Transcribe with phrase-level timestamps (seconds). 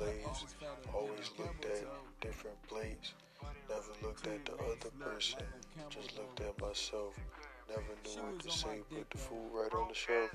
[0.00, 0.44] Lays.
[0.94, 1.84] always looked at
[2.20, 3.14] different plates.
[3.68, 5.40] Never looked at the other person.
[5.90, 7.14] Just looked at myself.
[7.68, 8.80] Never knew what to say.
[8.88, 10.30] Put the food right on the shelf.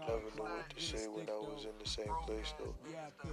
[0.00, 2.74] Never knew what to say when I was in the same place though.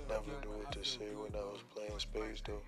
[0.09, 2.61] Never knew what to say when I was playing space, though.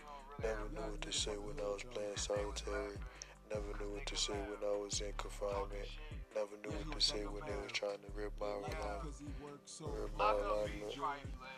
[0.44, 2.98] Never knew what to say when I was playing solitary.
[3.50, 5.88] Never knew what to say when I was in confinement.
[6.36, 9.16] Never knew what to say when they was trying to rip my alignment.
[9.24, 9.32] He
[9.88, 10.96] Rip my alignment.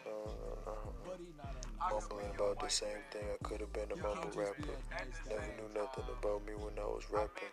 [0.06, 3.26] Uh, uh, uh, But he not a mumbling about the same thing.
[3.26, 4.78] I could have been a mumble rapper.
[5.26, 7.50] Never knew nothing about me when I was rapping.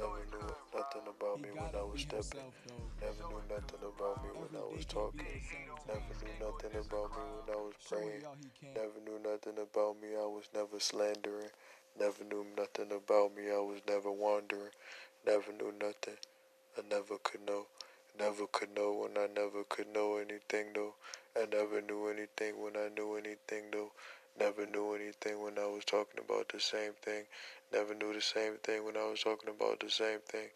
[0.00, 2.48] Never knew nothing about me when I was stepping.
[3.00, 5.36] Never knew nothing about me when I was talking.
[5.86, 8.24] Never knew nothing about me when I was praying.
[8.74, 10.16] Never knew nothing about me.
[10.16, 11.52] I was never slandering.
[12.00, 13.52] Never knew nothing about me.
[13.52, 14.72] I was never wandering.
[15.26, 16.16] Never knew nothing.
[16.76, 17.66] I never could know.
[18.18, 20.94] Never could know when I never could know anything though.
[21.36, 23.92] I never knew anything when I knew anything though.
[24.38, 27.26] Never knew anything when I was talking about the same thing.
[27.72, 30.48] Never knew the same thing when I was talking about the same thing.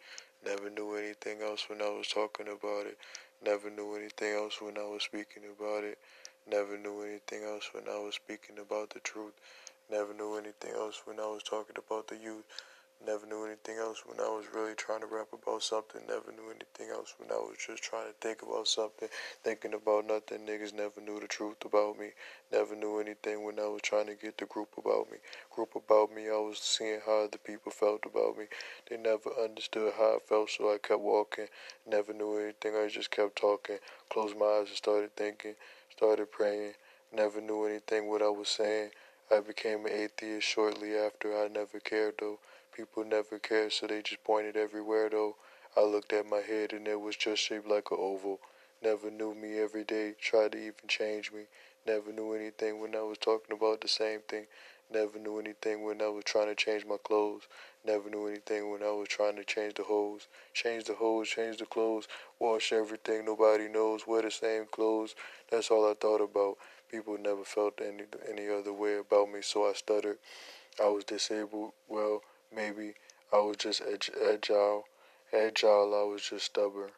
[0.44, 2.98] Never knew anything else when I was talking about it.
[3.44, 5.98] Never knew anything else when I was speaking about it.
[6.50, 9.34] Never knew anything else when I was speaking about the truth.
[9.88, 12.44] Never knew anything else when I was talking about the youth.
[13.06, 16.00] Never knew anything else when I was really trying to rap about something.
[16.08, 19.08] Never knew anything else when I was just trying to think about something.
[19.44, 20.44] Thinking about nothing.
[20.44, 22.10] Niggas never knew the truth about me.
[22.50, 25.18] Never knew anything when I was trying to get the group about me.
[25.50, 28.46] Group about me, I was seeing how other people felt about me.
[28.90, 31.46] They never understood how I felt, so I kept walking.
[31.86, 33.78] Never knew anything, I just kept talking.
[34.10, 35.54] Closed my eyes and started thinking.
[35.90, 36.72] Started praying.
[37.12, 38.90] Never knew anything what I was saying.
[39.30, 41.36] I became an atheist shortly after.
[41.36, 42.38] I never cared though.
[42.78, 45.34] People never cared, so they just pointed everywhere though.
[45.76, 48.38] I looked at my head and it was just shaped like an oval.
[48.80, 51.46] Never knew me every day, tried to even change me.
[51.84, 54.46] Never knew anything when I was talking about the same thing.
[54.92, 57.48] Never knew anything when I was trying to change my clothes.
[57.84, 60.28] Never knew anything when I was trying to change the hose.
[60.54, 62.06] Change the hose, change the clothes,
[62.38, 65.16] wash everything, nobody knows, wear the same clothes.
[65.50, 66.58] That's all I thought about.
[66.88, 70.18] People never felt any any other way about me, so I stuttered.
[70.80, 71.72] I was disabled.
[71.88, 72.22] Well,
[72.54, 72.94] maybe
[73.32, 74.84] I was just agile.
[75.32, 76.90] Agile, I was just stubborn.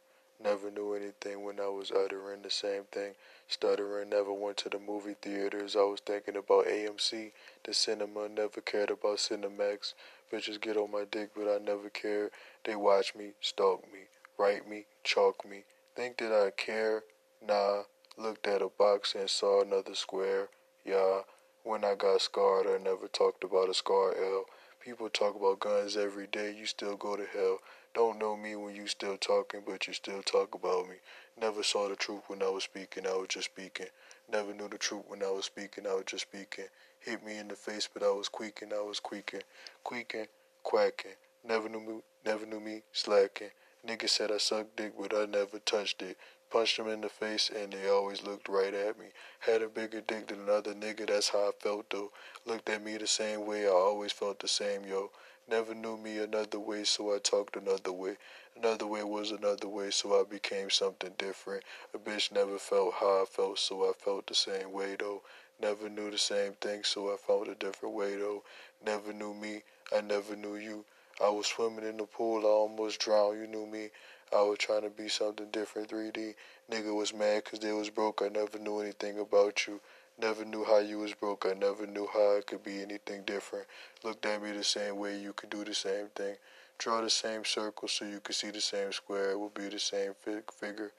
[0.42, 3.12] Never knew anything when I was uttering the same thing.
[3.46, 5.76] Stuttering, never went to the movie theaters.
[5.76, 7.32] I was thinking about AMC,
[7.64, 9.94] the cinema, never cared about Cinemax.
[10.32, 12.30] Bitches get on my dick, but I never cared.
[12.64, 14.00] They watch me, stalk me,
[14.38, 15.64] write me, chalk me.
[15.94, 17.02] Think that I care?
[17.46, 17.82] Nah.
[18.16, 20.48] Looked at a box and saw another square.
[20.84, 21.22] Yeah.
[21.64, 24.44] When I got scarred, I never talked about a scar L.
[24.80, 27.58] People talk about guns every day, you still go to hell.
[27.92, 30.94] Don't know me when you still talking, but you still talk about me.
[31.38, 33.88] Never saw the truth when I was speaking, I was just speaking.
[34.32, 36.64] Never knew the truth when I was speaking, I was just speaking.
[36.98, 39.42] Hit me in the face, but I was quaking, I was quaking,
[39.84, 40.28] quaking,
[40.62, 41.12] quacking.
[41.46, 43.50] Never knew me, never knew me slacking.
[43.86, 46.16] Niggas said I sucked dick, but I never touched it.
[46.50, 49.06] Punched them in the face, and they always looked right at me.
[49.38, 52.10] Had a bigger dick than another nigga, that's how I felt though.
[52.44, 55.12] Looked at me the same way, I always felt the same, yo.
[55.48, 58.16] Never knew me another way, so I talked another way.
[58.56, 61.62] Another way was another way, so I became something different.
[61.94, 65.22] A bitch never felt how I felt, so I felt the same way though.
[65.60, 68.42] Never knew the same thing, so I felt a different way though.
[68.84, 69.62] Never knew me,
[69.96, 70.84] I never knew you.
[71.22, 73.90] I was swimming in the pool, I almost drowned, you knew me.
[74.32, 76.34] I was trying to be something different, 3D.
[76.70, 79.80] Nigga was mad cause they was broke, I never knew anything about you.
[80.20, 81.46] Never knew how you was broke.
[81.46, 83.66] I never knew how it could be anything different.
[84.04, 86.36] Looked at me the same way, you could do the same thing.
[86.78, 89.30] Draw the same circle so you could see the same square.
[89.30, 90.92] It will be the same fig- figure.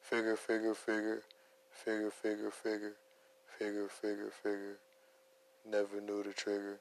[0.00, 1.22] Figure, figure, figure.
[1.70, 2.94] Figure, figure, figure.
[3.58, 4.78] Figure, figure, figure.
[5.70, 6.80] Never knew the trigger.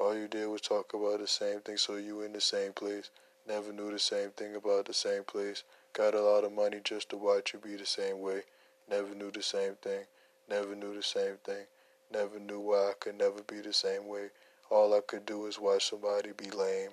[0.00, 3.10] All you did was talk about the same thing, so you in the same place.
[3.46, 5.64] Never knew the same thing about the same place.
[5.92, 8.42] Got a lot of money just to watch you be the same way.
[8.88, 10.04] Never knew the same thing.
[10.48, 11.66] Never knew the same thing.
[12.10, 14.30] Never knew why I could never be the same way.
[14.70, 16.92] All I could do is watch somebody be lame.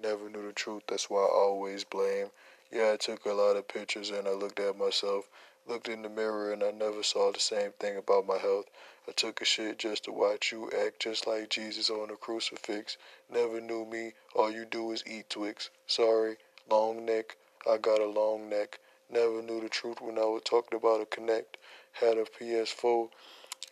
[0.00, 2.30] Never knew the truth, that's why I always blame.
[2.70, 5.28] Yeah, I took a lot of pictures and I looked at myself.
[5.66, 8.66] Looked in the mirror and I never saw the same thing about my health.
[9.08, 12.98] I took a shit just to watch you act just like Jesus on a crucifix.
[13.32, 15.70] Never knew me, all you do is eat Twix.
[15.86, 16.36] Sorry,
[16.68, 18.78] long neck, I got a long neck.
[19.10, 21.56] Never knew the truth when I was talking about a connect.
[21.92, 23.08] Had a PS4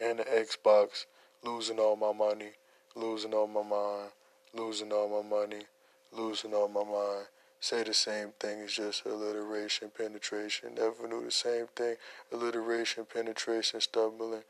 [0.01, 1.05] and an Xbox.
[1.45, 2.53] Losing all my money.
[2.95, 4.13] Losing all my mind.
[4.55, 5.65] Losing all my money.
[6.13, 7.27] Losing all my mind.
[7.61, 10.75] Say the same thing, it's just alliteration, penetration.
[10.77, 11.97] Never knew the same thing.
[12.31, 14.43] Alliteration, penetration, stumbling,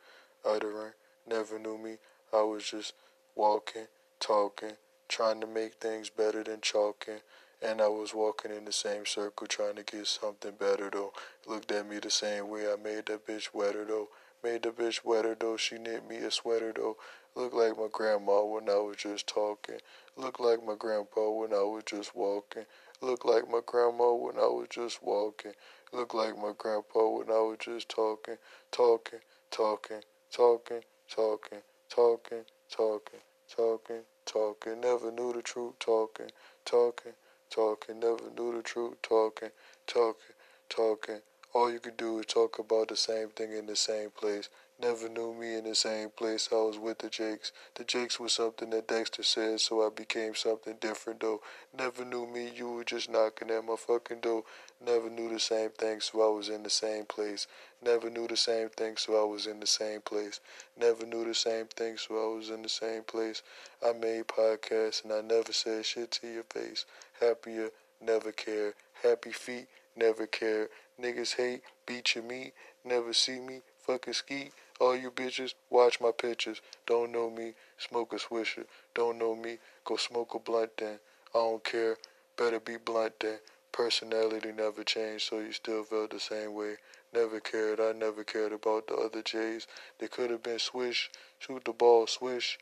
[0.46, 0.92] uttering.
[1.26, 1.96] Never knew me.
[2.32, 2.94] I was just
[3.34, 3.86] walking,
[4.20, 4.72] talking,
[5.08, 7.20] trying to make things better than chalking.
[7.62, 11.12] And I was walking in the same circle trying to get something better though.
[11.46, 14.08] Looked at me the same way I made that bitch wetter though.
[14.44, 15.56] Made the bitch wetter though.
[15.56, 16.96] She knit me a sweater though.
[17.34, 19.78] Looked like my grandma when I was just talking.
[20.16, 22.64] Looked like my grandpa when I was just walking.
[23.00, 25.52] Looked like my grandma when I was just walking.
[25.92, 28.36] Looked like my grandpa when I was just talking.
[28.70, 29.20] Talking,
[29.50, 34.80] talking, talking, talking, talking, talking, talking, talking.
[34.80, 36.30] Never knew the truth talking,
[36.64, 37.12] talking
[37.50, 39.50] talking, never knew the truth, talking,
[39.86, 40.34] talking,
[40.68, 41.20] talking.
[41.54, 44.48] All you could do is talk about the same thing in the same place.
[44.78, 46.50] Never knew me in the same place.
[46.52, 47.50] I was with the Jakes.
[47.76, 51.40] The Jakes was something that Dexter said, so I became something different though.
[51.76, 54.44] Never knew me, you were just knocking at my fucking door.
[54.84, 57.46] Never knew the same thing, so I was in the same place.
[57.82, 60.40] Never knew the same thing, so I was in the same place.
[60.78, 63.42] Never knew the same thing, so I was in the same place.
[63.82, 66.84] I made podcasts and I never said shit to your face.
[67.18, 67.70] Happier,
[68.02, 68.74] never care.
[69.02, 70.68] Happy feet, never care.
[71.00, 72.52] Niggas hate, beat your meat,
[72.84, 74.50] never see me, fucking ski.
[74.78, 76.60] All you bitches, watch my pictures.
[76.86, 78.66] Don't know me, smoke a swisher.
[78.94, 80.98] Don't know me, go smoke a blunt then.
[81.34, 81.96] I don't care,
[82.36, 83.38] better be blunt then.
[83.72, 86.76] Personality never changed, so you still felt the same way.
[87.12, 89.66] Never cared, I never cared about the other J's.
[89.98, 92.58] They could have been swish, shoot the ball, swish.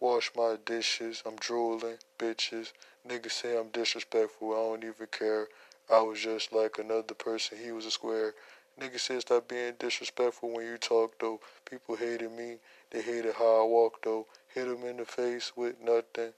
[0.00, 2.72] Wash my dishes, I'm drooling, bitches.
[3.08, 5.46] Niggas say I'm disrespectful, I don't even care.
[5.88, 8.34] I was just like another person, he was a square.
[8.80, 11.40] Niggas said stop being disrespectful when you talk though.
[11.64, 12.56] People hated me,
[12.90, 14.26] they hated how I walk though.
[14.54, 16.32] Hit them in the face with nothing.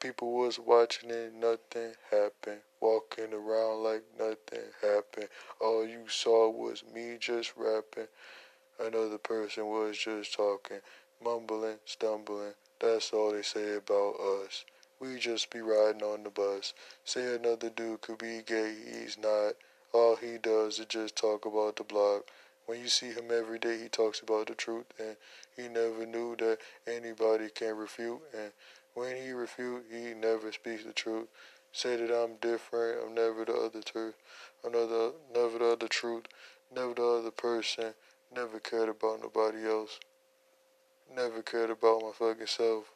[0.00, 2.60] People was watching it, nothing happened.
[2.80, 5.28] Walking around like nothing happened.
[5.60, 8.08] All you saw was me just rapping.
[8.78, 10.80] Another person was just talking,
[11.24, 12.54] mumbling, stumbling.
[12.80, 14.64] That's all they say about us.
[15.00, 16.74] We just be riding on the bus.
[17.04, 19.54] Say another dude could be gay, he's not.
[19.94, 22.28] All he does is just talk about the block.
[22.66, 25.16] When you see him every day, he talks about the truth, and
[25.56, 28.20] he never knew that anybody can refute.
[28.36, 28.50] And
[28.94, 31.28] when he refute, he never speaks the truth.
[31.70, 34.16] Say that I'm different, I'm never the other truth.
[34.64, 36.24] I'm never, never the other truth,
[36.74, 37.94] never the other person,
[38.34, 40.00] never cared about nobody else.
[41.14, 42.90] Never cared about my fucking self.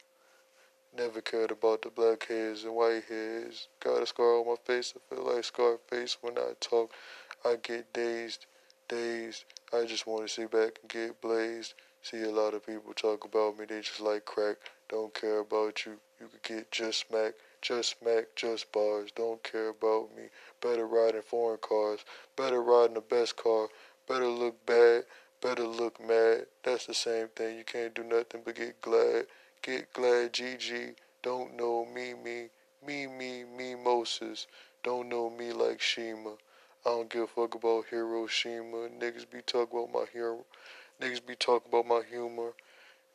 [0.96, 3.68] Never cared about the black hairs and white hairs.
[3.80, 6.92] Got a scar on my face, I feel like Scarface when I talk.
[7.44, 8.46] I get dazed,
[8.88, 9.44] dazed.
[9.72, 11.74] I just want to sit back and get blazed.
[12.02, 14.56] See a lot of people talk about me, they just like crack.
[14.88, 15.98] Don't care about you.
[16.18, 19.10] You could get just smack, just smack, just bars.
[19.14, 20.24] Don't care about me.
[20.60, 22.00] Better ride in foreign cars.
[22.34, 23.68] Better ride in the best car.
[24.08, 25.04] Better look bad.
[25.40, 26.46] Better look mad.
[26.64, 27.58] That's the same thing.
[27.58, 29.26] You can't do nothing but get glad.
[29.62, 30.94] Get glad, GG.
[31.22, 32.48] Don't know me, me.
[32.86, 34.46] Me, me, me, Moses.
[34.84, 36.34] Don't know me like Shima.
[36.86, 38.88] I don't give a fuck about Hiroshima.
[38.88, 40.44] Niggas be talking about my hero.
[41.02, 42.52] Niggas be talking about my humor.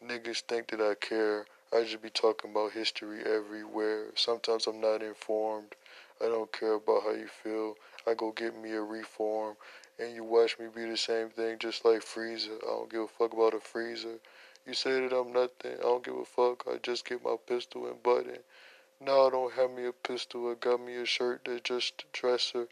[0.06, 1.46] Niggas think that I care.
[1.72, 4.08] I just be talking about history everywhere.
[4.16, 5.76] Sometimes I'm not informed.
[6.22, 7.76] I don't care about how you feel.
[8.06, 9.56] I go get me a reform.
[9.98, 12.58] And you watch me be the same thing just like Frieza.
[12.64, 14.20] I don't give a fuck about a freezer.
[14.66, 15.78] You say that I'm nothing.
[15.80, 16.64] I don't give a fuck.
[16.68, 18.40] I just get my pistol and button.
[19.02, 20.50] Now I don't have me a pistol.
[20.50, 22.70] I got me a shirt that's just a dresser.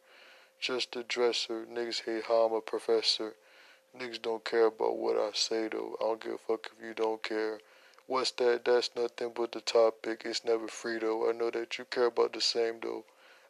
[0.60, 1.66] Just a dresser.
[1.66, 3.36] Niggas hate how I'm a professor.
[3.98, 5.98] Niggas don't care about what I say though.
[6.00, 7.60] I don't give a fuck if you don't care.
[8.08, 8.64] What's that?
[8.64, 10.22] That's nothing but the topic.
[10.24, 11.30] It's never free though.
[11.30, 13.04] I know that you care about the same though.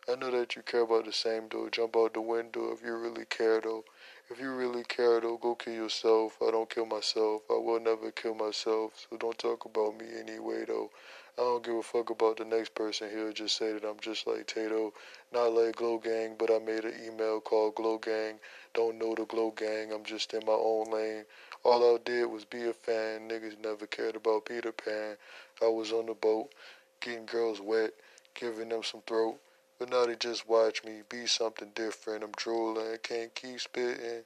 [0.09, 1.69] I know that you care about the same though.
[1.69, 3.85] Jump out the window if you really care though.
[4.31, 6.37] If you really care though, go kill yourself.
[6.41, 7.41] I don't kill myself.
[7.49, 8.93] I will never kill myself.
[8.95, 10.89] So don't talk about me anyway though.
[11.37, 13.09] I don't give a fuck about the next person.
[13.13, 14.93] He'll just say that I'm just like Tato,
[15.33, 18.39] not like Glo Gang, but I made an email called Glo Gang.
[18.73, 19.91] Don't know the Glo Gang.
[19.91, 21.25] I'm just in my own lane.
[21.65, 23.27] All I did was be a fan.
[23.27, 25.17] Niggas never cared about Peter Pan.
[25.61, 26.53] I was on the boat,
[27.01, 27.91] getting girls wet,
[28.33, 29.37] giving them some throat.
[29.81, 32.23] But now they just watch me be something different.
[32.23, 34.21] I'm drooling, can't keep spitting.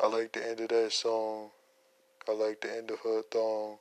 [0.00, 1.50] I like the end of that song.
[2.28, 3.78] I like the end of her thong.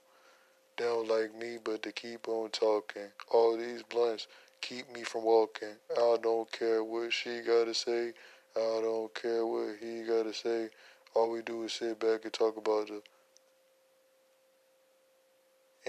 [0.75, 3.12] They don't like me, but they keep on talking.
[3.30, 4.25] All these blunts
[4.60, 5.75] keep me from walking.
[5.96, 8.13] I don't care what she gotta say.
[8.56, 10.70] I don't care what he gotta say.
[11.13, 13.04] All we do is sit back and talk about the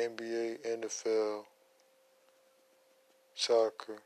[0.02, 1.44] NBA, NFL,
[3.34, 4.02] soccer.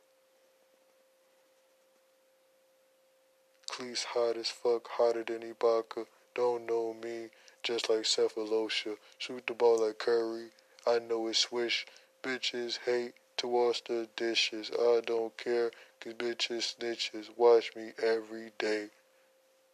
[3.72, 6.04] Cleese hot as fuck, hotter than Ibaka.
[6.34, 7.30] Don't know me,
[7.62, 8.98] just like Sefolosha.
[9.16, 10.48] Shoot the ball like Curry.
[10.86, 11.86] I know it's swish.
[12.22, 14.70] Bitches hate to wash the dishes.
[14.78, 17.30] I don't care, cause bitches snitches.
[17.34, 18.90] Watch me every day.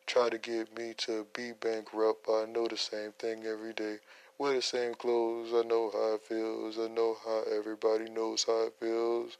[0.06, 2.28] Try to get me to be bankrupt.
[2.28, 3.98] I know the same thing every day.
[4.38, 5.52] Wear the same clothes.
[5.52, 6.78] I know how it feels.
[6.78, 9.36] I know how everybody knows how it feels.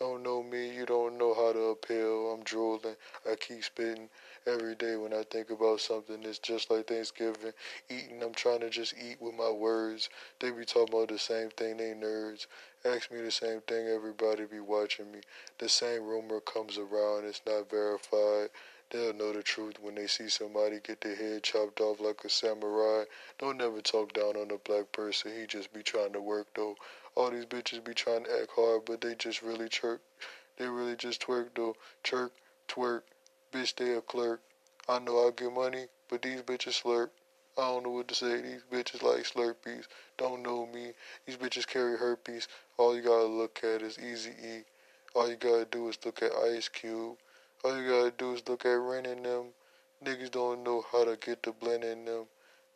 [0.00, 2.32] Don't know me, you don't know how to appeal.
[2.32, 2.96] I'm drooling.
[3.30, 4.08] I keep spitting
[4.46, 6.24] every day when I think about something.
[6.24, 7.52] It's just like Thanksgiving.
[7.90, 10.08] Eating, I'm trying to just eat with my words.
[10.38, 12.46] They be talking about the same thing, they nerds.
[12.82, 15.20] Ask me the same thing, everybody be watching me.
[15.58, 18.48] The same rumor comes around, it's not verified.
[18.90, 22.28] They'll know the truth when they see somebody get their head chopped off like a
[22.28, 23.04] samurai.
[23.38, 25.30] Don't never talk down on a black person.
[25.38, 26.74] He just be trying to work though.
[27.14, 30.00] All these bitches be trying to act hard, but they just really chirk.
[30.56, 31.76] They really just twerk though.
[32.02, 32.32] Chirk,
[32.68, 33.02] twerk.
[33.52, 34.40] Bitch, they a clerk.
[34.88, 37.10] I know I get money, but these bitches slurp.
[37.58, 38.40] I don't know what to say.
[38.40, 39.86] These bitches like Slurpees.
[40.16, 40.92] Don't know me.
[41.26, 42.48] These bitches carry herpes.
[42.78, 44.62] All you gotta look at is Easy E.
[45.14, 47.16] All you gotta do is look at Ice Cube.
[47.64, 49.46] All you gotta do is look at Ren in them.
[50.04, 52.26] Niggas don't know how to get the blend in them.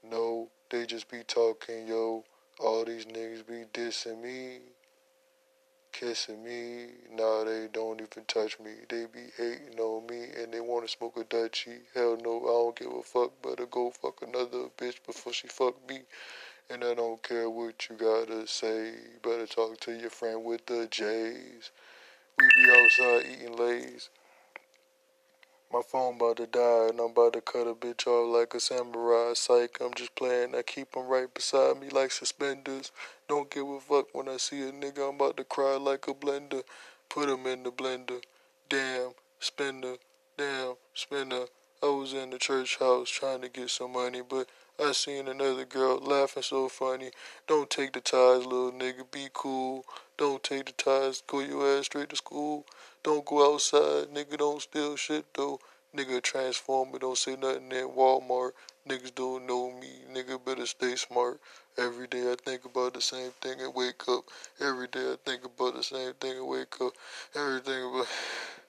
[0.03, 2.25] No, they just be talking, yo.
[2.61, 4.59] All these niggas be dissing me,
[5.93, 6.87] kissing me.
[7.13, 8.73] Nah, they don't even touch me.
[8.89, 11.81] They be hating on me and they wanna smoke a Dutchie.
[11.95, 13.43] Hell no, I don't give a fuck.
[13.43, 16.03] Better go fuck another bitch before she fuck me.
[16.71, 18.95] And I don't care what you gotta say.
[19.23, 21.73] Better talk to your friend with the J's.
[22.39, 24.11] We be outside eating lays.
[25.75, 28.61] My phone about to die and I'm about to cut a bitch off like a
[28.61, 29.35] samurai.
[29.35, 30.55] Psych, I'm just playing.
[30.55, 32.93] I keep 'em right beside me like suspenders.
[33.27, 35.09] Don't give a fuck when I see a nigga.
[35.09, 36.63] I'm about to cry like a blender.
[37.09, 38.23] Put 'em in the blender.
[38.69, 39.97] Damn, spender.
[40.37, 41.47] Damn, spender.
[41.83, 45.65] I was in the church house trying to get some money, but I seen another
[45.65, 47.11] girl laughing so funny.
[47.47, 49.11] Don't take the ties, little nigga.
[49.11, 49.85] Be cool.
[50.17, 51.23] Don't take the ties.
[51.27, 52.67] Go your ass straight to school.
[53.03, 54.37] Don't go outside, nigga.
[54.39, 55.61] Don't steal shit though.
[55.97, 58.51] Nigga transformer, don't say nothing in Walmart.
[58.89, 61.39] Niggas don't know me, nigga better stay smart.
[61.79, 64.25] Every day I think about the same thing and wake up.
[64.61, 66.95] Every day I think about the same thing and wake up.
[67.37, 68.09] Everything about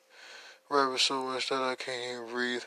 [0.69, 2.63] rapping so much that I can't even breathe.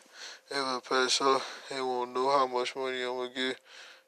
[0.50, 3.60] If I pass out, they won't know how much money I'm gonna get.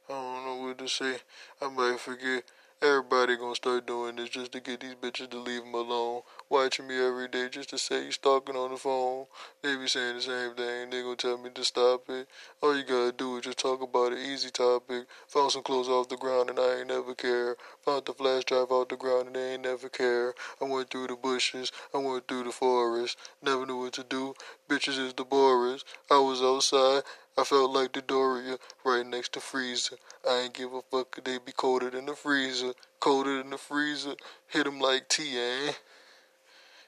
[0.08, 1.18] I don't know what to say.
[1.60, 2.44] I might forget.
[2.80, 6.22] Everybody gonna start doing this just to get these bitches to leave them alone.
[6.50, 9.26] Watching me every day just to say you stalking on the phone.
[9.62, 10.90] They be saying the same thing.
[10.90, 12.26] They gonna tell me to stop it.
[12.60, 15.06] All you gotta do is just talk about an easy topic.
[15.28, 17.56] Found some clothes off the ground and I ain't never care.
[17.84, 20.34] Found the flash drive off the ground and they ain't never care.
[20.60, 21.70] I went through the bushes.
[21.94, 23.16] I went through the forest.
[23.40, 24.34] Never knew what to do.
[24.68, 25.84] Bitches is the Boris.
[26.10, 27.04] I was outside.
[27.38, 29.98] I felt like the Doria right next to freezer.
[30.28, 32.72] I ain't give a fuck they be colder than the freezer.
[32.98, 34.16] Colder than the freezer.
[34.48, 35.74] Hit 'em like T, eh?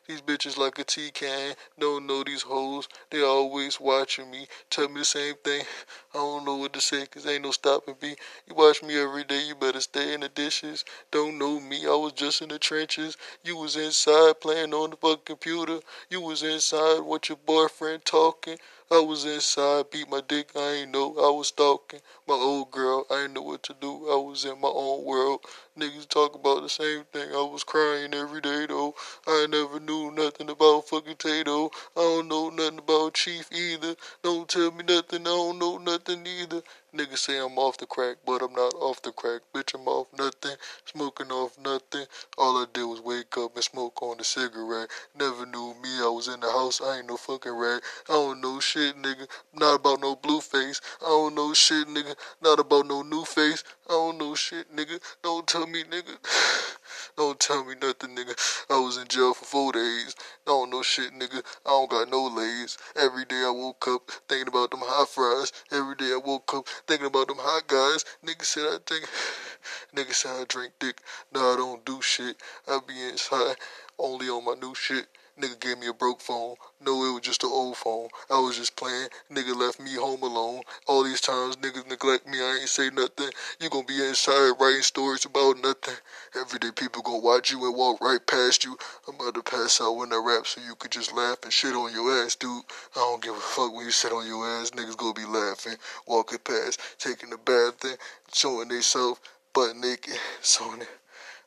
[0.09, 1.55] These bitches like a tea can.
[1.79, 2.89] Don't know these hoes.
[3.11, 4.49] They always watching me.
[4.69, 5.65] Tell me the same thing.
[6.13, 8.17] I don't know what to say cause ain't no stopping me.
[8.47, 9.43] You watch me every day.
[9.43, 10.85] You better stay in the dishes.
[11.13, 11.87] Don't know me.
[11.87, 13.17] I was just in the trenches.
[13.45, 15.79] You was inside playing on the fucking computer.
[16.11, 18.59] You was inside with your boyfriend talking.
[18.93, 23.07] I was inside, beat my dick, I ain't know, I was stalking my old girl,
[23.11, 25.41] I ain't know what to do, I was in my own world.
[25.79, 28.95] Niggas talk about the same thing, I was crying every day though.
[29.27, 31.71] I never knew nothing about fucking Tato.
[31.97, 33.97] I don't know nothing about Chief either.
[34.23, 36.61] Don't tell me nothing, I don't know nothing either.
[36.95, 39.41] Niggas say I'm off the crack, but I'm not off the crack.
[39.55, 42.05] Bitch, I'm off nothing, smoking off nothing.
[42.37, 44.91] All I did was wake up and smoke on the cigarette.
[45.19, 47.83] Never knew me, I was in the house, I ain't no fucking rat.
[48.11, 49.27] I don't know shit, nigga.
[49.55, 50.83] Not about no blue face.
[51.01, 52.15] I don't know shit, nigga.
[52.43, 53.65] Not about no new face.
[53.89, 55.01] I don't know shit, nigga.
[55.23, 56.19] Don't tell me, nigga.
[57.15, 58.35] Don't tell me nothing, nigga.
[58.71, 60.15] I was in jail for four days.
[60.47, 61.43] I don't know shit, nigga.
[61.67, 62.79] I don't got no legs.
[62.97, 65.53] Every day I woke up thinking about them hot fries.
[65.71, 68.07] Every day I woke up thinking about them hot guys.
[68.25, 69.07] Nigga said I think.
[69.95, 71.03] Nigga said I drink dick.
[71.35, 72.37] No, I don't do shit.
[72.67, 73.57] I be inside
[73.99, 75.07] only on my new shit.
[75.43, 76.55] Nigga gave me a broke phone.
[76.81, 78.07] No, it was just an old phone.
[78.31, 79.09] I was just playing.
[79.29, 80.63] Nigga left me home alone.
[80.87, 82.39] All these times niggas neglect me.
[82.41, 83.29] I ain't say nothing.
[83.61, 85.97] You gonna be inside writing stories about nothing.
[86.39, 88.77] Everyday people gonna watch you and walk right past you.
[89.09, 91.75] I'm about to pass out when I rap so you could just laugh and shit
[91.75, 92.63] on your ass, dude.
[92.95, 94.71] I don't give a fuck when you sit on your ass.
[94.71, 95.75] Niggas gonna be laughing,
[96.07, 97.99] walking past, taking a bath, and
[98.33, 99.21] showing they self
[99.53, 100.89] butt naked, it.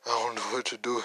[0.06, 1.02] I don't know what to do.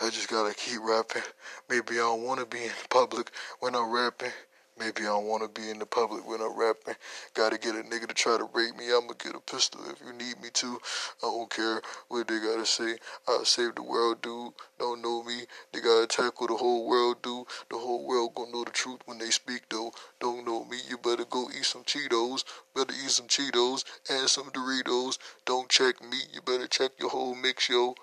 [0.00, 1.22] I just gotta keep rapping.
[1.68, 4.32] Maybe I don't wanna be in public when I'm rapping.
[4.78, 6.96] Maybe I don't wanna be in the public when I'm rapping.
[7.34, 8.86] Gotta get a nigga to try to rape me.
[8.86, 10.80] I'ma get a pistol if you need me to.
[11.22, 12.96] I don't care what they gotta say.
[13.28, 14.54] I'll save the world, dude.
[14.78, 15.42] Don't know me.
[15.72, 17.46] They gotta tackle the whole world, dude.
[17.70, 19.92] The whole world gonna know the truth when they speak, though.
[20.20, 20.78] Don't know me.
[20.88, 22.44] You better go eat some Cheetos.
[22.74, 25.18] Better eat some Cheetos and some Doritos.
[25.44, 26.16] Don't check me.
[26.32, 27.94] You better check your whole mix, yo.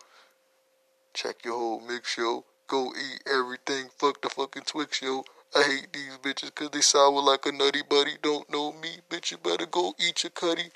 [1.22, 2.46] Check your whole mix, yo.
[2.68, 3.90] Go eat everything.
[3.98, 5.26] Fuck the fucking Twix, yo.
[5.54, 8.14] I hate these bitches cause they sour like a nutty buddy.
[8.22, 9.32] Don't know me, bitch.
[9.32, 10.72] You better go eat your cutty.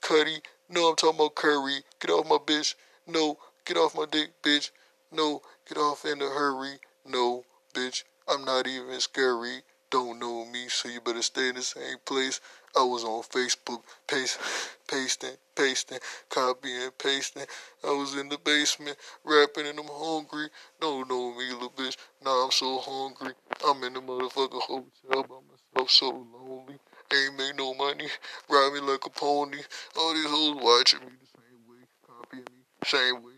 [0.00, 0.38] Cuddy.
[0.70, 1.80] No, I'm talking about curry.
[2.00, 2.76] Get off my bitch.
[3.06, 4.70] No, get off my dick, bitch.
[5.12, 6.78] No, get off in a hurry.
[7.04, 7.44] No,
[7.74, 8.04] bitch.
[8.26, 9.64] I'm not even scary.
[9.94, 12.40] Don't know me, so you better stay in the same place.
[12.76, 14.40] I was on Facebook, paste,
[14.88, 17.44] pasting, pasting, copying, pasting.
[17.84, 20.48] I was in the basement, rapping and I'm hungry.
[20.80, 21.96] Don't know me, little bitch.
[22.24, 23.34] Now I'm so hungry.
[23.64, 25.36] I'm in the motherfucking hotel by
[25.76, 26.80] myself, so lonely.
[27.14, 28.08] Ain't make no money,
[28.50, 29.58] ride me like a pony.
[29.96, 33.33] All these hoes watching me the same way, copying me, same way.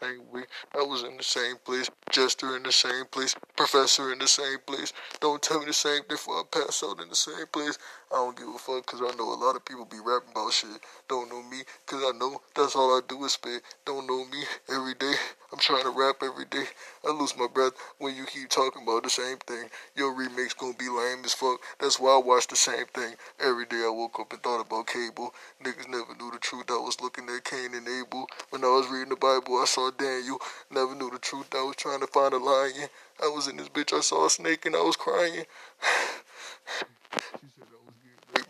[0.00, 0.44] Same way.
[0.74, 4.58] I was in the same place, Jester in the same place, Professor in the same
[4.66, 4.92] place.
[5.20, 7.78] Don't tell me the same thing before I pass out in the same place.
[8.12, 10.52] I don't give a fuck because I know a lot of people be rapping about
[10.52, 10.70] shit.
[11.08, 13.62] Don't know me because I know that's all I do is spit.
[13.84, 15.14] Don't know me every day.
[15.56, 16.66] I'm trying to rap every day.
[17.02, 19.70] I lose my breath when you keep talking about the same thing.
[19.96, 21.60] Your remix gonna be lame as fuck.
[21.80, 23.14] That's why I watch the same thing.
[23.40, 25.34] Every day I woke up and thought about cable.
[25.64, 26.66] Niggas never knew the truth.
[26.68, 28.26] I was looking at Cain and Abel.
[28.50, 30.36] When I was reading the Bible, I saw Daniel.
[30.70, 31.48] Never knew the truth.
[31.54, 32.90] I was trying to find a lion.
[33.22, 33.96] I was in this bitch.
[33.96, 35.44] I saw a snake and I was crying.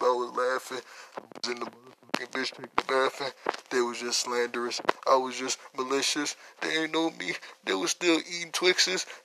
[0.01, 0.83] I was laughing.
[1.16, 1.86] I was in the
[2.17, 3.33] motherfucking bitch taking a bathing.
[3.71, 4.81] They was just slanderous.
[5.09, 6.37] I was just malicious.
[6.61, 7.33] They ain't know me.
[7.65, 9.07] They was still eating Twixes.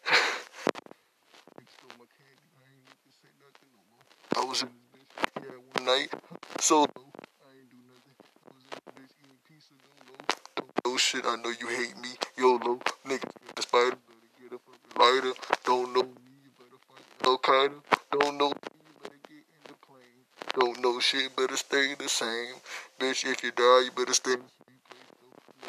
[4.36, 4.74] I was in bitch
[5.42, 6.10] yeah, one night.
[6.60, 8.16] So I ain't do nothing.
[8.46, 9.74] I was in bitch eating pizza.
[10.86, 10.98] Know.
[10.98, 11.26] shit.
[11.26, 12.10] I know you hate me.
[12.38, 12.80] YOLO.
[13.06, 13.92] Niggas the spider.
[13.92, 15.34] Better get a fucking lighter.
[15.66, 16.10] Don't know me.
[16.44, 17.82] You better fight Al Qaeda.
[18.12, 18.56] Don't know me.
[18.74, 19.18] You better
[21.12, 22.56] shit better stay the same.
[23.00, 24.36] Bitch, if you die, you better stay.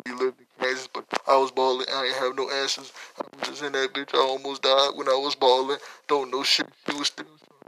[0.06, 1.86] You live in Kansas, but I was balling.
[1.92, 2.92] I ain't have no answers.
[3.18, 4.14] I was just in that bitch.
[4.14, 5.78] I almost died when I was balling.
[6.06, 6.68] Don't know shit.
[6.88, 7.26] She was still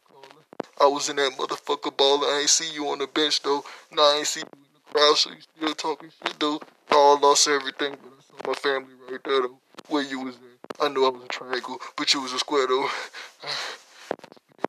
[0.08, 0.44] calling.
[0.80, 2.30] I was in that motherfucker balling.
[2.30, 3.64] I ain't see you on the bench though.
[3.92, 6.60] Nah, I ain't see you in the crowd, so you still talking shit though.
[6.90, 9.58] I all lost everything, but I saw my family right there though.
[9.88, 10.42] Where you was in.
[10.80, 12.88] I knew I was a triangle, but you was a square though.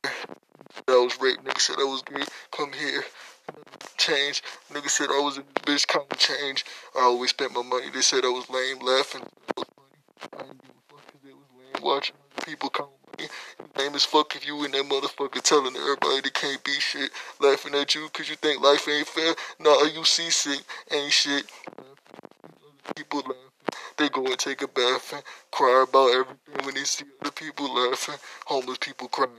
[0.88, 1.44] I was raped.
[1.44, 2.22] Nigga said I was gay.
[2.56, 3.04] Come here.
[3.98, 4.42] Change.
[4.72, 5.86] Nigga said oh, I was a bitch.
[5.86, 6.64] Come change.
[6.96, 7.90] I always spent my money.
[7.92, 9.22] They said I was lame, laughing.
[9.58, 11.84] I didn't give a fuck because it was lame.
[11.84, 12.16] Watching
[12.46, 12.88] people count
[13.18, 13.28] money.
[13.76, 17.10] Lame as fuck if you in that motherfucker telling everybody they can't be shit.
[17.40, 19.34] Laughing at you because you think life ain't fair.
[19.60, 20.60] Nah, you seasick.
[20.90, 21.44] Ain't shit.
[22.96, 23.45] People laughing.
[23.96, 27.72] They go and take a bath and cry about everything when they see other people
[27.72, 29.30] laughing, homeless people crying,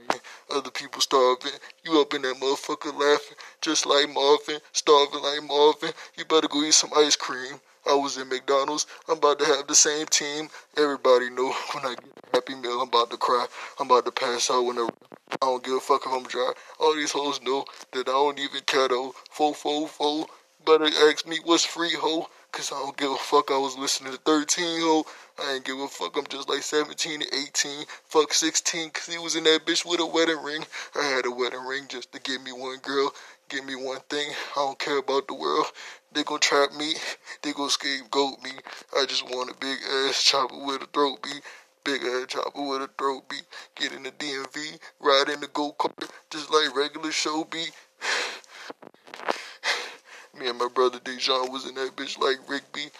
[0.50, 1.52] other people starving.
[1.84, 5.92] You up in that motherfucker laughing, just like Marvin, starving like Marvin.
[6.16, 7.60] You better go eat some ice cream.
[7.86, 8.86] I was in McDonald's.
[9.08, 10.48] I'm about to have the same team.
[10.76, 13.46] Everybody know when I get a Happy Meal, I'm about to cry.
[13.78, 14.90] I'm about to pass out whenever.
[15.30, 16.52] I don't give a fuck if I'm dry.
[16.80, 19.14] All these hoes know that I don't even care though.
[19.30, 20.28] Fo fo fo.
[20.66, 22.26] Better ask me what's free hoe.
[22.50, 23.50] Cause I don't give a fuck.
[23.50, 25.04] I was listening to 13 ho.
[25.38, 26.16] I ain't give a fuck.
[26.16, 27.84] I'm just like 17 to 18.
[28.06, 28.90] Fuck 16.
[28.90, 30.64] Cause he was in that bitch with a wedding ring.
[30.96, 33.12] I had a wedding ring just to give me one girl.
[33.48, 34.28] Give me one thing.
[34.56, 35.66] I don't care about the world.
[36.12, 36.94] They gon' trap me.
[37.42, 38.50] They gon' scapegoat me.
[38.96, 41.42] I just want a big ass chopper with a throat beat.
[41.84, 43.44] Big ass chopper with a throat beat.
[43.76, 44.78] Get in the DMV.
[45.00, 46.10] Ride in the go kart.
[46.30, 47.72] Just like regular show beat.
[50.38, 52.90] Me and my brother Dejan was in that bitch like Rigby.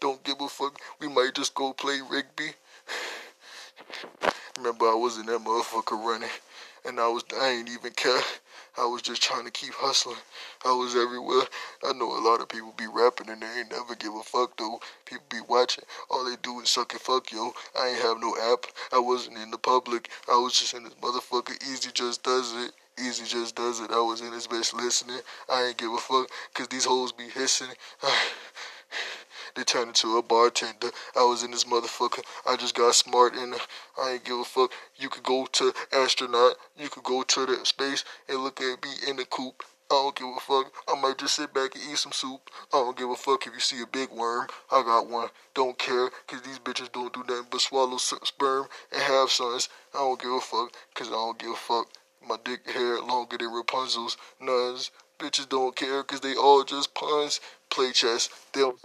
[0.00, 0.80] Don't give a fuck.
[0.98, 2.52] We might just go play Rigby.
[4.56, 6.30] Remember, I was in that motherfucker running,
[6.86, 8.22] and I was I ain't even care.
[8.78, 10.16] I was just trying to keep hustling.
[10.64, 11.42] I was everywhere.
[11.84, 14.56] I know a lot of people be rapping and they ain't never give a fuck
[14.56, 14.80] though.
[15.04, 15.84] People be watching.
[16.10, 17.52] All they do is suck and fuck, yo.
[17.78, 18.66] I ain't have no app.
[18.92, 20.10] I wasn't in the public.
[20.30, 21.62] I was just in this motherfucker.
[21.62, 22.72] Easy just does it.
[22.98, 23.90] Easy just does it.
[23.90, 25.20] I was in this bitch listening.
[25.50, 27.68] I ain't give a fuck, cause these hoes be hissing.
[29.54, 30.90] they turned into a bartender.
[31.14, 32.24] I was in this motherfucker.
[32.46, 33.54] I just got smart and
[34.02, 34.72] I ain't give a fuck.
[34.96, 36.56] You could go to astronaut.
[36.78, 39.62] You could go to the space and look at me in the coop.
[39.90, 40.72] I don't give a fuck.
[40.88, 42.50] I might just sit back and eat some soup.
[42.72, 44.48] I don't give a fuck if you see a big worm.
[44.72, 45.28] I got one.
[45.54, 49.68] Don't care, cause these bitches don't do nothing but swallow sperm and have sons.
[49.94, 51.88] I don't give a fuck, cause I don't give a fuck.
[52.28, 54.16] My dick hair longer than Rapunzel's.
[54.40, 54.90] Nuns.
[55.18, 57.40] Bitches don't care because they all just puns.
[57.70, 58.28] Play chess.
[58.52, 58.78] They don't,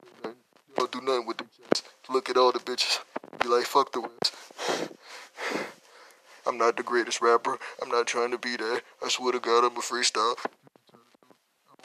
[0.75, 1.83] don't do nothing with the chess.
[2.09, 2.99] Look at all the bitches.
[3.41, 4.35] Be like, fuck the rest.
[6.45, 7.57] I'm not the greatest rapper.
[7.81, 8.81] I'm not trying to be that.
[9.03, 10.35] I swear to God, I'm a freestyle.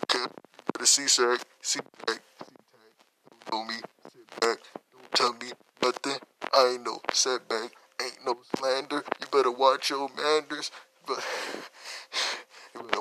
[0.04, 0.24] Okay.
[0.78, 1.40] The C-sack.
[1.62, 2.20] C-sack.
[3.50, 3.74] Don't know me.
[4.12, 4.58] Sit back.
[4.92, 6.20] Don't tell me nothing.
[6.52, 7.72] I ain't no setback.
[8.02, 9.02] Ain't no slander.
[9.20, 10.70] You better watch your manners.
[11.06, 11.24] But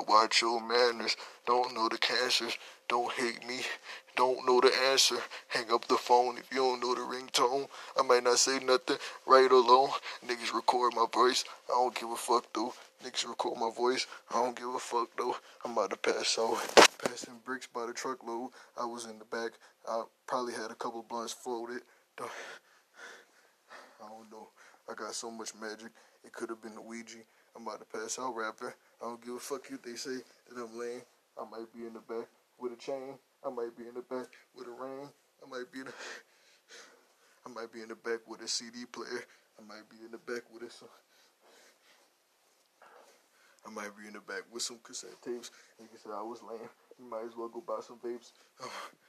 [0.08, 1.16] watch your manners.
[1.46, 2.56] Don't know the cancers.
[2.88, 3.60] Don't hate me.
[4.16, 5.16] Don't know the answer.
[5.48, 7.68] Hang up the phone if you don't know the ringtone.
[7.98, 9.90] I might not say nothing right or long.
[10.26, 11.44] Niggas record my voice.
[11.68, 12.72] I don't give a fuck though.
[13.04, 14.06] Niggas record my voice.
[14.30, 15.36] I don't give a fuck though.
[15.64, 16.58] I'm about to pass out.
[16.98, 18.50] Passing bricks by the truckload.
[18.80, 19.52] I was in the back.
[19.88, 21.82] I probably had a couple blunts floated.
[22.18, 22.28] I
[24.08, 24.48] don't know.
[24.88, 25.92] I got so much magic.
[26.24, 27.18] It could have been the Ouija.
[27.56, 28.68] I'm about to pass out rapping.
[29.00, 30.16] I don't give a fuck if they say
[30.52, 31.00] that I'm lame.
[31.40, 33.16] I might be in the back with a chain.
[33.44, 35.08] I might be in the back with a ring.
[35.42, 35.92] I might be in the
[37.46, 39.24] I might be in the back with a CD player.
[39.58, 40.70] I might be in the back with a
[43.66, 45.50] I might be in the back with some cassette tapes.
[45.80, 46.68] Nigga said I was lame.
[46.98, 48.32] You might as well go buy some vapes.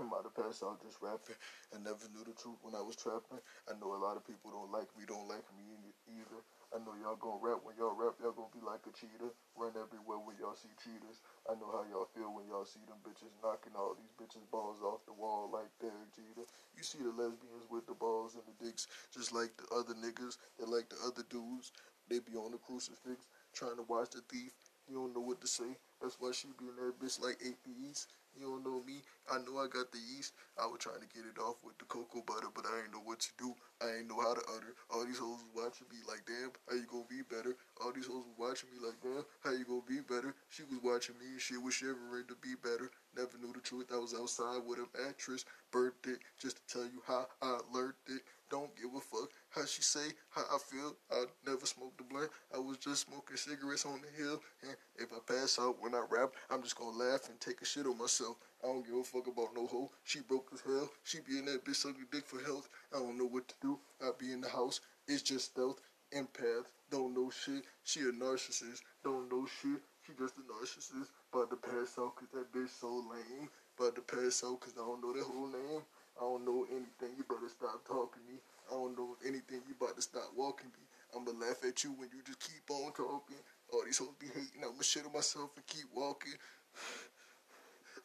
[0.00, 1.36] About to pass out just rapping.
[1.70, 3.36] I never knew the truth when I was trapping.
[3.68, 6.40] I know a lot of people don't like me, don't like me either.
[6.72, 9.28] I know y'all gonna rap when y'all rap, y'all gonna be like a cheater.
[9.52, 11.20] Run everywhere when y'all see cheaters.
[11.44, 14.80] I know how y'all feel when y'all see them bitches knocking all these bitches' balls
[14.80, 16.48] off the wall like Derek Jeter.
[16.72, 20.40] You see the lesbians with the balls and the dicks, just like the other niggas
[20.56, 21.76] that like the other dudes.
[22.08, 24.54] They be on the crucifix trying to watch the thief.
[24.88, 25.76] You don't know what to say.
[26.00, 28.08] That's why she be in that bitch like APEs.
[28.34, 29.02] You don't know me.
[29.30, 30.34] I know I got the yeast.
[30.58, 33.06] I was trying to get it off with the cocoa butter, but I ain't know
[33.06, 33.54] what to do.
[33.78, 34.74] I ain't know how to utter.
[34.90, 37.54] All these hoes watching me like, damn, how you gonna be better?
[37.78, 40.34] All these hoes watching me like, damn, how you gonna be better?
[40.50, 42.90] She was watching me and she was shivering to be better.
[43.16, 43.92] Never knew the the truth.
[43.92, 47.94] I was outside with a mattress, birthed it, just to tell you how I learned
[48.08, 48.22] it.
[48.50, 50.96] Don't give a fuck how she say, how I feel.
[51.10, 52.30] I never smoked a blunt.
[52.54, 54.40] I was just smoking cigarettes on the hill.
[54.62, 57.64] And if I pass out when I rap, I'm just gonna laugh and take a
[57.64, 58.36] shit on myself.
[58.62, 59.90] I don't give a fuck about no hoe.
[60.04, 60.90] She broke as hell.
[61.04, 62.68] She be in that bitch sucking dick for health.
[62.94, 63.78] I don't know what to do.
[64.02, 64.80] I be in the house.
[65.08, 65.80] It's just stealth.
[66.14, 66.66] Empath.
[66.90, 67.64] Don't know shit.
[67.84, 68.82] She a narcissist.
[69.02, 69.80] Don't know shit.
[70.06, 71.08] She just a narcissist.
[71.32, 73.48] About to pass out cause that bitch so lame.
[73.78, 75.82] About to pass out cause I don't know that whole name.
[76.18, 77.16] I don't know anything.
[77.16, 78.38] You better stop talking to me.
[78.68, 79.62] I don't know anything.
[79.66, 80.84] You about to stop walking me.
[81.16, 83.40] I'ma laugh at you when you just keep on talking.
[83.72, 84.62] All these hoes be hating.
[84.62, 86.34] I'ma shit on myself and keep walking.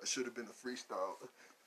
[0.01, 1.15] I should have been a freestyle.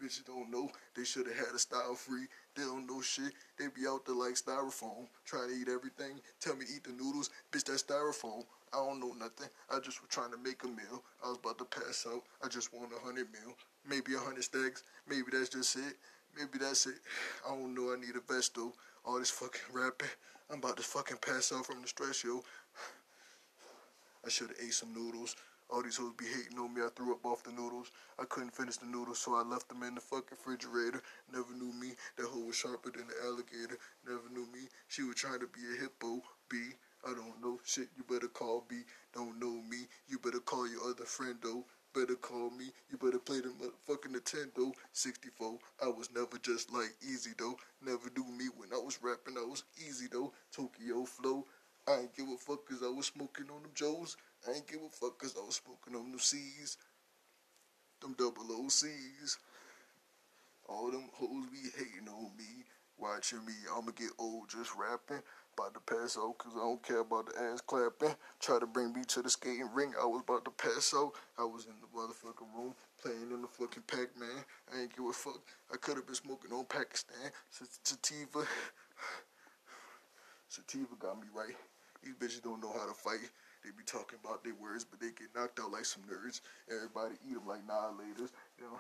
[0.02, 0.70] Bitches don't know.
[0.94, 2.26] They should have had a style free.
[2.54, 3.32] They don't know shit.
[3.58, 6.20] They be out there like styrofoam, trying to eat everything.
[6.40, 7.30] Tell me eat the noodles.
[7.50, 8.44] Bitch, that styrofoam.
[8.72, 9.48] I don't know nothing.
[9.70, 11.02] I just was trying to make a meal.
[11.24, 12.22] I was about to pass out.
[12.44, 13.54] I just want a hundred meal.
[13.88, 14.84] Maybe a hundred stacks.
[15.08, 15.96] Maybe that's just it.
[16.36, 17.00] Maybe that's it.
[17.46, 17.92] I don't know.
[17.92, 18.72] I need a vest though.
[19.04, 20.08] All this fucking rapping.
[20.50, 22.42] I'm about to fucking pass out from the stress, yo.
[24.24, 25.34] I should have ate some noodles.
[25.70, 26.80] All these hoes be hating on me.
[26.80, 27.90] I threw up off the noodles.
[28.18, 31.02] I couldn't finish the noodles, so I left them in the fucking refrigerator.
[31.30, 31.92] Never knew me.
[32.16, 33.78] That hoe was sharper than the alligator.
[34.06, 34.68] Never knew me.
[34.88, 36.22] She was trying to be a hippo.
[36.48, 36.56] B.
[37.04, 37.88] I don't know shit.
[37.96, 38.76] You better call B.
[39.14, 39.86] Don't know me.
[40.08, 41.64] You better call your other friend though.
[41.94, 42.72] Better call me.
[42.90, 45.58] You better play the motherfucking Nintendo 64.
[45.82, 47.56] I was never just like easy though.
[47.84, 49.36] Never do me when I was rapping.
[49.36, 50.32] I was easy though.
[50.50, 51.44] Tokyo flow.
[51.86, 54.16] I ain't give a fuck cause I was smoking on them Joes.
[54.46, 56.76] I ain't give a fuck cause I was smoking on them C's.
[58.00, 59.38] Them double OCs.
[60.68, 62.64] All them hoes be hating on me.
[62.98, 63.54] Watching me.
[63.74, 65.22] I'ma get old just rapping.
[65.54, 68.14] About to pass out cause I don't care about the ass clapping.
[68.38, 69.92] Try to bring me to the skating ring.
[70.00, 71.12] I was about to pass out.
[71.38, 74.44] I was in the motherfucking room playing in the fucking Pac-Man.
[74.72, 75.40] I ain't give a fuck.
[75.72, 77.30] I could have been smoking on Pakistan.
[77.50, 78.46] Sativa.
[80.48, 81.56] Sativa got me right.
[82.02, 83.30] These bitches don't know how to fight.
[83.64, 86.40] They be talking about their words, but they get knocked out like some nerds.
[86.70, 88.30] Everybody eat them like annihilators.
[88.58, 88.78] You know.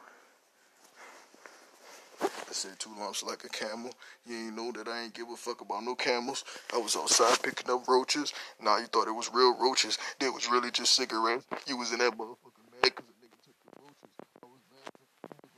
[2.20, 3.92] I said two lumps like a camel.
[4.26, 6.44] You ain't know that I ain't give a fuck about no camels.
[6.74, 8.32] I was outside picking up roaches.
[8.60, 9.98] Nah, you thought it was real roaches.
[10.18, 11.44] They was really just cigarettes.
[11.66, 14.10] You was in that motherfucking bag because a nigga took the roaches.
[14.42, 15.06] I was laughing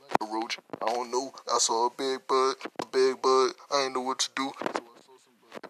[0.01, 0.59] like a roach.
[0.81, 1.33] I don't know.
[1.51, 3.51] I saw a big bud, a big bud.
[3.71, 4.51] I ain't know what to do.
[4.59, 5.69] So I saw some bud.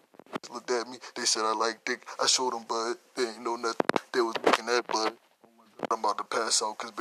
[0.52, 0.98] Looked at me.
[1.16, 2.06] They said I like dick.
[2.22, 2.96] I showed them bud.
[3.16, 3.86] They ain't know nothing.
[4.12, 5.14] They was looking at bud.
[5.90, 6.92] I'm about to pass out because.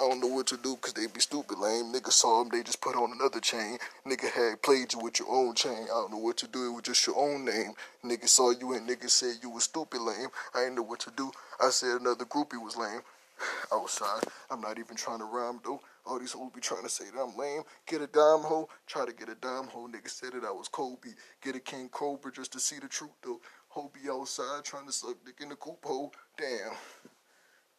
[0.00, 1.92] I don't know what to do because they be stupid lame.
[1.92, 3.78] Nigga saw them, they just put on another chain.
[4.06, 5.82] Nigga had played you with your own chain.
[5.82, 7.72] I don't know what to do, it was just your own name.
[8.04, 10.28] Nigga saw you and nigga said you was stupid lame.
[10.54, 11.32] I ain't know what to do.
[11.60, 13.00] I said another groupie was lame.
[13.72, 15.80] Outside, I'm not even trying to rhyme though.
[16.08, 17.62] All these hoes be trying to say that I'm lame.
[17.86, 19.88] Get a dime hoe, try to get a dime hoe.
[19.88, 21.10] Nigga said that I was Kobe.
[21.42, 23.40] Get a King Cobra just to see the truth though.
[23.68, 26.12] Hoe be outside trying to suck dick in the coop hole.
[26.38, 26.72] Damn.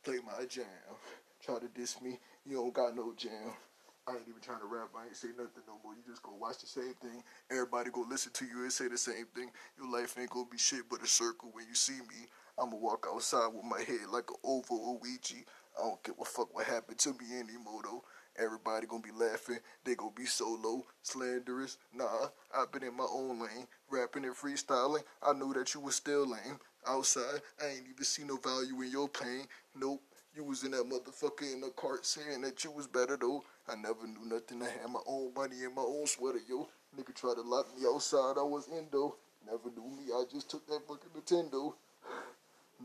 [0.03, 0.65] Play my jam
[1.43, 3.53] try to diss me, you don't got no jam.
[4.07, 4.89] I ain't even trying to rap.
[4.97, 5.93] I ain't say nothing no more.
[5.93, 7.21] You just go watch the same thing.
[7.51, 9.51] Everybody go listen to you and say the same thing.
[9.77, 11.49] Your life ain't gonna be shit but a circle.
[11.53, 12.25] When you see me,
[12.57, 15.35] I'ma walk outside with my head like an oval Ouija.
[15.77, 18.03] I don't give a fuck what happened to me anymore though.
[18.39, 19.59] Everybody gonna be laughing.
[19.83, 21.77] They gonna be solo, slanderous.
[21.93, 25.03] Nah, I've been in my own lane, rapping and freestyling.
[25.21, 26.59] I knew that you was still lame.
[26.87, 29.45] Outside, I ain't even see no value in your pain.
[29.75, 30.01] Nope.
[30.33, 33.43] You was in that motherfucker in the cart saying that you was better though.
[33.67, 34.63] I never knew nothing.
[34.63, 36.69] I had my own money in my own sweater, yo.
[36.97, 38.37] Nigga tried to lock me outside.
[38.37, 39.15] I was in though.
[39.45, 40.13] Never knew me.
[40.13, 41.73] I just took that fucking Nintendo.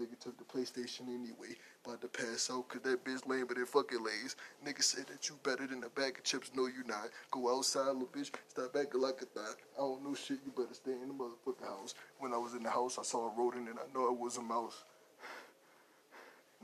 [0.00, 1.54] Nigga took the PlayStation anyway.
[1.84, 4.34] About to pass out cause that bitch lame but it fucking lays.
[4.66, 6.50] Nigga said that you better than a bag of chips.
[6.54, 7.10] No, you not.
[7.30, 8.32] Go outside, little bitch.
[8.48, 9.54] Stop acting like a thot.
[9.76, 10.38] I don't know shit.
[10.44, 11.94] You better stay in the motherfucking house.
[12.18, 14.36] When I was in the house, I saw a rodent and I know it was
[14.36, 14.82] a mouse.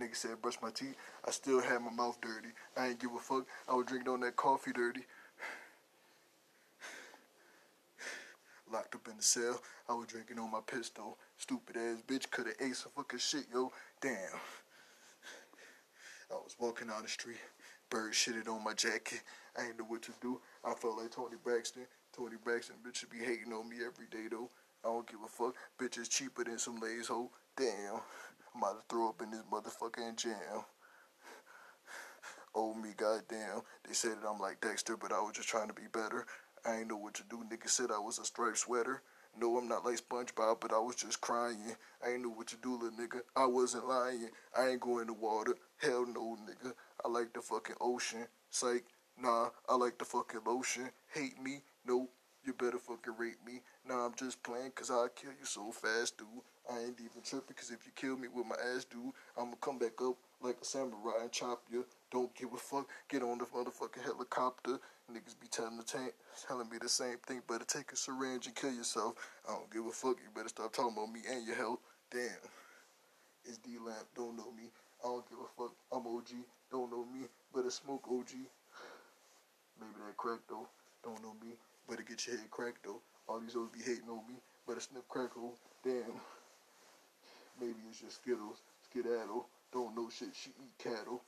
[0.01, 0.97] Nigga said brush my teeth.
[1.25, 2.49] I still had my mouth dirty.
[2.77, 3.47] I ain't give a fuck.
[3.69, 5.03] I was drinking on that coffee dirty.
[8.73, 9.61] Locked up in the cell.
[9.89, 11.19] I was drinking on my pistol.
[11.41, 13.73] Stupid ass bitch coulda ate some fucking shit, yo.
[14.03, 14.13] Damn.
[16.31, 17.41] I was walking down the street.
[17.89, 19.23] Bird shitted on my jacket.
[19.59, 20.39] I ain't know what to do.
[20.63, 21.87] I felt like Toni Braxton.
[22.15, 24.51] Toni Braxton bitch should be hating on me every day though.
[24.85, 25.55] I don't give a fuck.
[25.81, 27.31] Bitch is cheaper than some lays hoe.
[27.57, 28.03] Damn.
[28.55, 30.65] I'm about to throw up in this motherfucking jam.
[32.55, 33.63] Oh me, goddamn.
[33.89, 36.27] They said that I'm like Dexter, but I was just trying to be better.
[36.67, 37.43] I ain't know what to do.
[37.51, 39.03] Nigga said I was a striped sweater.
[39.39, 41.77] No, I'm not like SpongeBob, but I was just crying.
[42.05, 43.21] I ain't know what to do, little nigga.
[43.37, 44.31] I wasn't lying.
[44.57, 45.55] I ain't going to water.
[45.79, 46.73] Hell no, nigga.
[47.05, 48.27] I like the fucking ocean.
[48.51, 48.85] Psych.
[49.21, 50.91] Nah, I like the fucking lotion.
[51.15, 51.63] Hate me?
[51.87, 52.11] Nope.
[52.45, 53.61] You better fucking rape me.
[53.87, 56.27] Nah, I'm just playing cause I'll kill you so fast, dude.
[56.73, 59.79] I ain't even tripping cause if you kill me with my ass, dude, I'ma come
[59.79, 61.85] back up like a samurai and chop you.
[62.11, 62.89] Don't give a fuck.
[63.11, 64.79] Get on the motherfucking helicopter.
[65.11, 66.15] Niggas be telling, the tank,
[66.47, 67.43] telling me the same thing.
[67.49, 69.15] Better take a syringe and kill yourself.
[69.49, 70.19] I don't give a fuck.
[70.23, 71.81] You better stop talking about me and your health.
[72.13, 72.39] Damn.
[73.45, 74.07] It's D Lamp.
[74.15, 74.71] Don't know me.
[75.03, 75.75] I don't give a fuck.
[75.91, 76.31] I'm OG.
[76.71, 77.27] Don't know me.
[77.53, 78.31] Better smoke OG.
[79.81, 80.69] Maybe that crack though.
[81.03, 81.55] Don't know me.
[81.89, 83.01] Better get your head cracked though.
[83.27, 84.35] All these hoes be hating on me.
[84.69, 85.57] Better sniff crack hole.
[85.83, 86.21] Damn.
[87.59, 88.63] Maybe it's just Skittles.
[88.87, 89.47] Skedaddle.
[89.73, 90.31] Don't know shit.
[90.35, 91.23] She eat cattle.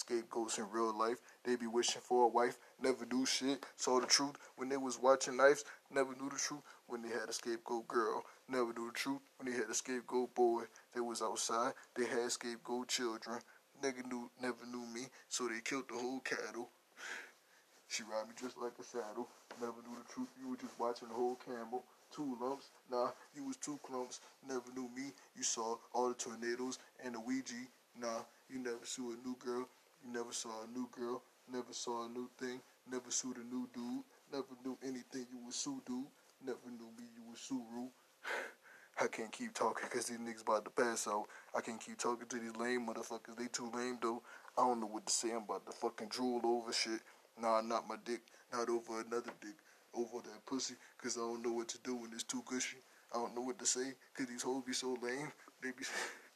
[0.00, 1.18] Scapegoats in real life.
[1.44, 2.56] They be wishing for a wife.
[2.82, 3.66] Never do shit.
[3.76, 5.62] Saw the truth when they was watching knives.
[5.90, 8.24] Never knew the truth when they had a scapegoat girl.
[8.48, 10.62] Never knew the truth when they had a scapegoat boy.
[10.94, 11.74] They was outside.
[11.94, 13.40] They had scapegoat children.
[13.82, 16.70] Nigga knew, never knew me, so they killed the whole cattle.
[17.88, 19.28] She ride me just like a saddle.
[19.60, 20.28] Never knew the truth.
[20.40, 21.84] You were just watching the whole camel.
[22.14, 22.70] Two lumps.
[22.90, 24.20] Nah, you was two clumps.
[24.48, 25.12] Never knew me.
[25.36, 27.66] You saw all the tornadoes and the Ouija.
[28.00, 29.68] Nah, you never saw a new girl.
[30.04, 31.22] You never saw a new girl.
[31.52, 32.60] Never saw a new thing.
[32.90, 34.04] Never sued a new dude.
[34.32, 35.26] Never knew anything.
[35.30, 36.06] You was Sue dude.
[36.44, 37.04] Never knew me.
[37.16, 37.88] You was Suru.
[39.00, 41.26] I can't keep talking because these niggas about to pass out.
[41.56, 43.36] I can't keep talking to these lame motherfuckers.
[43.36, 44.22] They too lame though.
[44.56, 45.30] I don't know what to say.
[45.32, 47.00] I'm about to fucking drool over shit.
[47.40, 48.20] Nah, not my dick.
[48.52, 49.56] Not over another dick.
[49.94, 50.74] Over that pussy.
[50.96, 52.78] Because I don't know what to do when it's too gushy.
[53.12, 55.32] I don't know what to say because these hoes be so lame.
[55.62, 55.84] They be.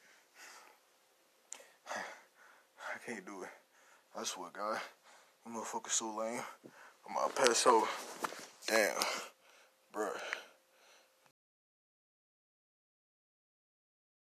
[3.05, 3.49] Can't do it.
[4.17, 4.79] I swear, God.
[5.45, 6.41] You motherfuckers so lame.
[7.07, 7.35] I'm out.
[8.67, 8.97] Damn.
[9.93, 10.44] Bruh.